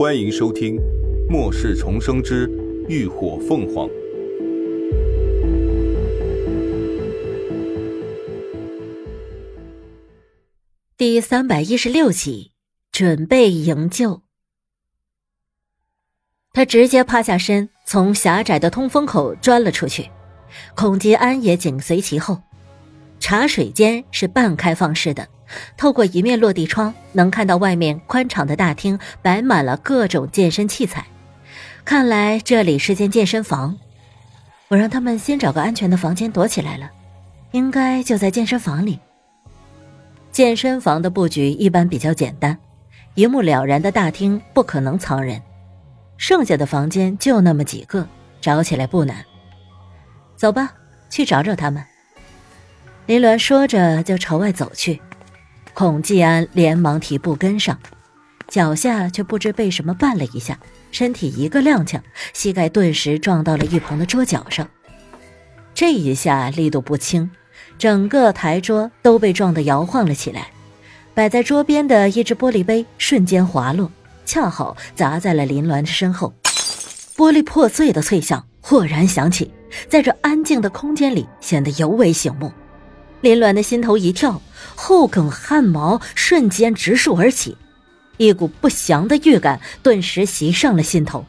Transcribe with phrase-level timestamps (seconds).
[0.00, 0.76] 欢迎收听
[1.30, 2.48] 《末世重生之
[2.88, 3.86] 浴火凤凰》
[10.96, 12.52] 第三百一十六集，
[12.90, 14.22] 准备营救。
[16.54, 20.08] 他直接趴下身，从狭窄的通风口钻了出去，
[20.74, 22.40] 孔吉安也紧随其后。
[23.18, 25.28] 茶水间是半开放式的。
[25.76, 31.06] 透过一面落地窗，能看到外面宽敞的大厅摆满了各种健身器材。
[31.84, 33.76] 看来这里是间健身房。
[34.68, 36.88] 我让他们先找个安全的房间躲起来了，
[37.50, 39.00] 应该就在健身房里。
[40.30, 42.56] 健身房的布局一般比较简单，
[43.14, 45.42] 一目了然的大厅不可能藏人，
[46.16, 48.06] 剩下的房间就那么几个，
[48.40, 49.24] 找起来不难。
[50.36, 50.72] 走吧，
[51.10, 51.84] 去找找他们。
[53.06, 55.02] 林鸾说着就朝外走去。
[55.74, 57.78] 孔继安连忙提步跟上，
[58.48, 60.58] 脚下却不知被什么绊了一下，
[60.90, 62.00] 身体一个踉跄，
[62.32, 64.68] 膝盖顿时撞到了一旁的桌角上。
[65.74, 67.30] 这一下力度不轻，
[67.78, 70.48] 整个台桌都被撞得摇晃了起来。
[71.14, 73.90] 摆在桌边的一只玻璃杯瞬间滑落，
[74.24, 76.32] 恰好砸在了林鸾的身后，
[77.16, 79.50] 玻璃破碎的脆响豁然响起，
[79.88, 82.52] 在这安静的空间里显得尤为醒目。
[83.20, 84.40] 林鸾的心头一跳，
[84.74, 87.56] 后梗汗毛瞬间直竖而起，
[88.16, 91.26] 一股不祥的预感顿时袭上了心头。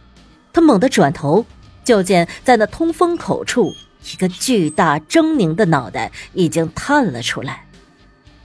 [0.53, 1.45] 他猛地转头，
[1.83, 3.73] 就见在那通风口处，
[4.11, 7.65] 一个巨大狰狞的脑袋已经探了出来。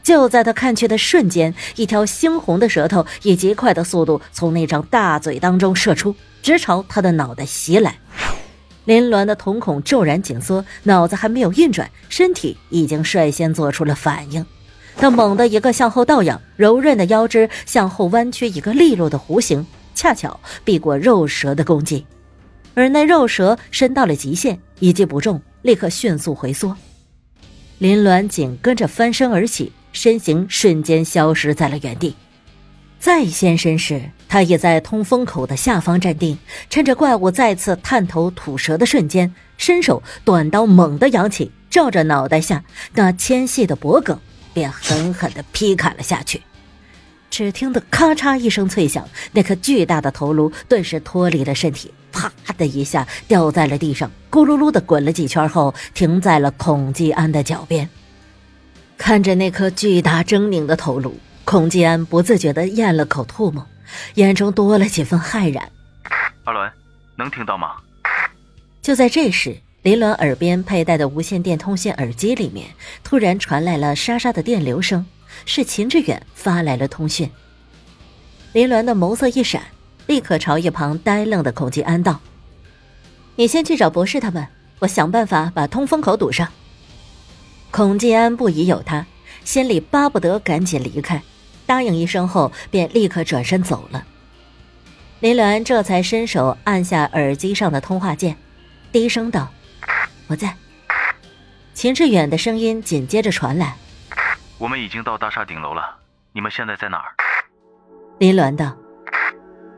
[0.03, 7.98] 就在他看去的瞬间，一条猩红的舌头以极快的速度从那张大嘴当中射出，直朝他的脑袋袭来。
[8.84, 14.47] 林鸾的瞳孔骤然紧缩，脑子还没有运转，身体已经率先做出了反应。
[14.98, 22.06] 他猛地一个向后倒仰，柔韧的腰肢向后弯曲，一个利落的弧形，恰巧避过肉蛇的攻击。
[22.75, 26.77] 而那肉蛇伸到了极限，一击不中，立刻迅速回缩。
[27.79, 32.14] 林鸾紧跟着翻身而起，身形瞬间消失在了原地。
[32.98, 36.39] 再现身时，他也在通风口的下方站定，
[36.70, 42.64] 趁着怪物再次探头吐舌的瞬间，伸手短刀猛地扬起，照着脑袋下
[42.95, 44.18] 那纤细的脖颈，
[44.56, 46.40] 便狠狠地劈砍了下去。
[47.28, 57.86] 只听得咔嚓一声脆响，那颗巨大的头颅顿时脱离了身体，啪的一下掉在了地上，咕噜噜的滚了几圈后，停在了孔继安的脚边。
[58.96, 61.14] 看着那颗巨大狰狞的头颅。
[61.44, 63.64] 孔继安不自觉地咽了口唾沫，
[64.14, 65.70] 眼中多了几分骇然。
[66.44, 66.73] 阿伦，
[67.17, 67.77] 能听到吗？
[68.80, 72.67] 就在这时，林鸾耳边佩戴的无线电通信耳机里面
[73.05, 75.07] 突然传来了沙沙的电流声，
[75.45, 77.30] 是秦志远发来了通讯。
[78.52, 79.63] 林鸾的眸色一闪，
[80.08, 82.20] 立刻朝一旁呆愣的孔继安道
[83.36, 84.45] ：“你先去找博士他们，
[84.80, 86.48] 我想办法把通风口堵上。”
[87.70, 89.07] 孔继安不疑有他，
[89.45, 91.23] 心里巴不得赶紧离开。
[91.64, 94.05] 答应一声后，便立刻转身走了。
[95.20, 98.36] 林鸾这才伸手按下耳机上的通话键，
[98.91, 99.48] 低声道
[100.29, 100.55] ：“我在。”
[101.75, 103.77] 秦志远的声音紧接着传来
[104.59, 105.98] ：“我们已经到大厦顶楼了，
[106.33, 107.14] 你们现在在哪儿？”
[108.19, 108.75] 林鸾道：“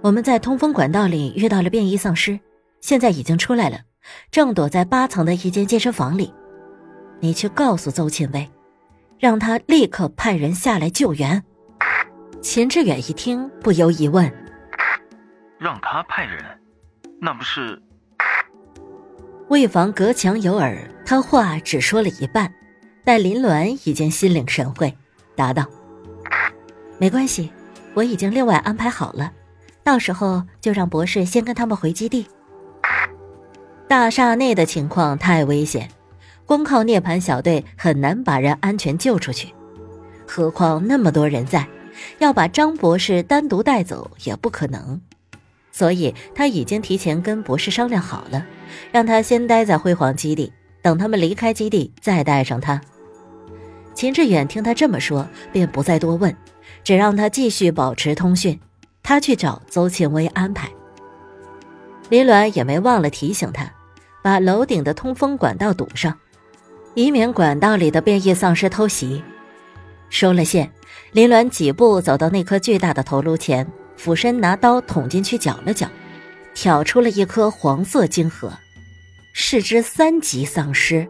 [0.00, 2.38] 我们在通风管道里遇到了变异丧尸，
[2.80, 3.80] 现在已经出来了，
[4.30, 6.32] 正躲在八层的一间健身房里。
[7.18, 8.48] 你去告诉邹庆威，
[9.18, 11.42] 让他立刻派人下来救援。”
[12.40, 14.32] 秦志远一听，不由一问
[15.58, 16.44] ：“让他派人，
[17.20, 17.82] 那不是？”
[19.48, 22.52] 为防隔墙有耳，他话只说了一半，
[23.04, 24.94] 但林鸾已经心领神会，
[25.34, 25.64] 答道
[26.98, 27.50] ：“没关系，
[27.94, 29.32] 我已经另外安排好了，
[29.82, 32.26] 到时候就让博士先跟他们回基地。
[33.86, 35.88] 大厦内的情况太危险，
[36.44, 39.54] 光靠涅槃小队很难把人安全救出去，
[40.26, 41.66] 何况那么多人在。”
[42.18, 45.00] 要把张博士单独带走也不可能，
[45.72, 48.46] 所以他已经提前跟博士商量好了，
[48.92, 52.80] 让他先待在辉煌基地，等他们离开基地再带上他。
[53.94, 56.34] 秦志远听他这么说，便不再多问，
[56.84, 58.58] 只让他继续保持通讯，
[59.02, 60.68] 他去找邹庆威安排。
[62.08, 63.72] 林鸾也没忘了提醒他，
[64.22, 66.16] 把楼顶的通风管道堵上，
[66.94, 69.22] 以免管道里的变异丧尸偷袭。
[70.10, 70.70] 收了线。
[71.12, 73.66] 林鸾几步走到那颗巨大的头颅前，
[73.96, 75.88] 俯身拿刀捅进去，搅了搅，
[76.60, 78.52] 挑出了一颗黄色晶核，
[79.32, 81.06] 是只三级丧尸。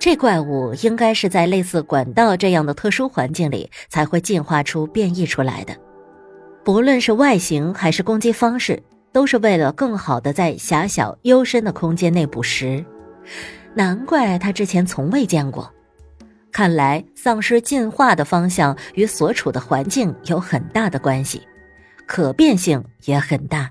[0.00, 5.76] 这怪物应该是在类似管道这样的特殊环境里才会进化出变异出来的。
[6.64, 12.84] 不论是外形还是攻击方式，都是为了更好的在狭小幽深的空间内捕食。
[13.74, 15.72] 难怪他之前从未见过。
[16.50, 21.46] 看来丧尸进化的方向与所处的环境有很大的关系，
[22.08, 23.70] 可变性也很大。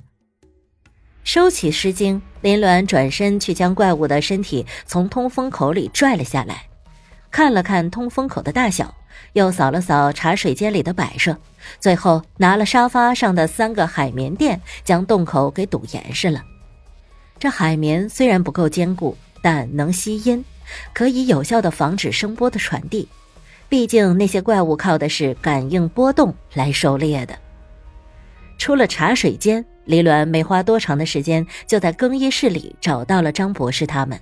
[1.32, 6.64] 收起诗经，林鸾转身去将怪物的身体从通风口里拽了下来，
[7.30, 8.96] 看了看通风口的大小，
[9.34, 11.38] 又扫了扫茶水间里的摆设，
[11.80, 16.44] 最后拿了沙发上的三个海绵垫，将洞口给堵严实了。
[17.38, 19.16] 这海绵虽然不够坚固。
[19.44, 20.44] 但能吸音，
[20.94, 23.08] 可以有效的防止声波的传递。
[23.70, 27.38] 毕竟那些怪物靠的是感应波动来狩猎的。
[28.58, 34.22] 出了茶水间，李鸾没花多长的时间，就在更衣室里找到了张博士他们。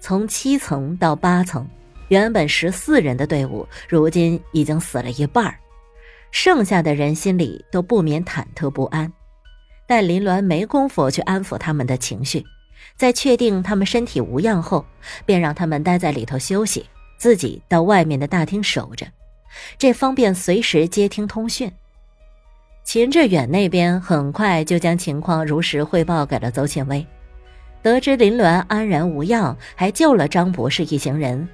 [0.00, 1.68] 从七层到八层，
[2.08, 5.54] 原本十四人的队伍，如今已经死了一半
[6.30, 9.12] 剩下的人心里都不免忐忑不安。
[9.86, 12.42] 但林鸾没工夫去安抚他们的情绪。
[12.96, 14.82] 在确定他们身体无恙后，
[15.26, 16.86] 便让他们待在里头休息，
[17.18, 19.06] 自己到外面的大厅守着，
[19.76, 21.70] 这方便随时接听通讯。
[22.88, 27.06] 秦志远那边很快就将情况如实汇报给了邹庆威，
[27.82, 31.46] 得知林鸾安然无恙，还救了张博士一行人，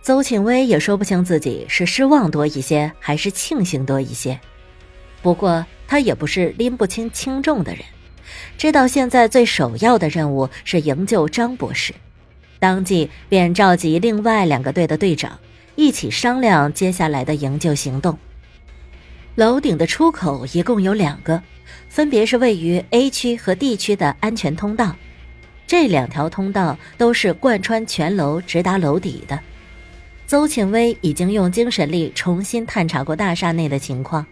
[0.00, 4.38] 邹庆威也说不清自己是失望多一些，还是庆幸多一些。
[5.22, 7.82] 不过他也不是拎不清轻重的人。
[8.56, 11.94] 知道现在最首要的任务是营救张博士，
[12.60, 15.36] 当即便召集另外两个队的队长
[15.74, 18.16] 一起商量接下来的营救行动。
[19.36, 21.42] 楼顶的出口一共有两个，
[21.90, 24.96] 分别是位于 A 区和 D 区的安全通道。
[25.66, 29.38] 这两条通道都是贯穿全楼，直达楼底的。
[30.26, 34.24] 邹庆威已经用精神力重新探查过大厦内的情况。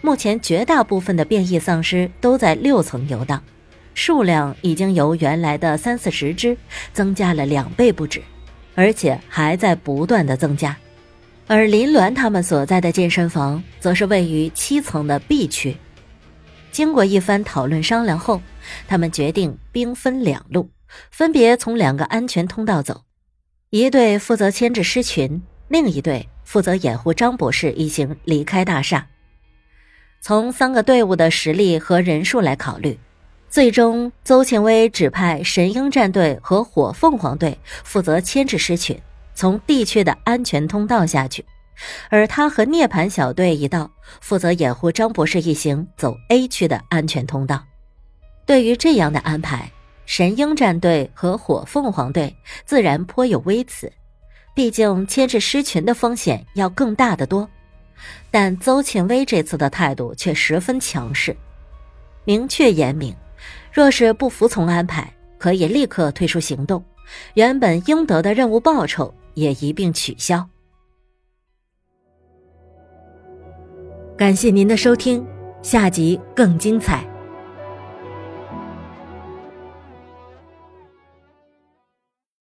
[0.00, 3.42] 目前绝大部分的变异丧尸都在六层游荡，
[3.92, 6.56] 数量已经由原来的三四十只
[6.94, 8.22] 增加了两倍不止，
[8.74, 10.74] 而且还在不断的增加。
[11.52, 15.76] 而林鸾他们所在的健身房则是位于七层的 B 区。
[16.70, 18.40] 经过一番讨论商量后，
[18.86, 20.70] 他们决定兵分两路，
[21.10, 23.02] 分别从两个安全通道走，
[23.70, 29.08] 一队负责牵制狮群，另一队负责掩护张博士一行离开大厦。
[30.20, 32.96] 从三个队伍的实力和人数来考虑，
[33.48, 38.96] 最终邹庆威指派神鹰战队和火凤凰队负责牵制狮群，
[39.40, 41.42] 从 D 区的安全通道下去，
[42.10, 43.90] 而他和涅槃小队一道
[44.20, 47.64] 负责掩护张博士一行走 A 区的安全通道。
[48.44, 49.72] 对于这样的安排，
[50.04, 53.90] 神鹰战队和火凤凰队自然颇有微词，
[54.54, 57.48] 毕竟牵制狮群的风险要更大得多。
[58.30, 61.34] 但邹庆威这次的态度却十分强势，
[62.26, 63.16] 明确言明，
[63.72, 66.84] 若是不服从安排，可以立刻退出行动，
[67.32, 70.46] 原本应得的任务报酬也一并取消。
[74.16, 75.26] 感谢您的收听，
[75.62, 77.09] 下集更精彩。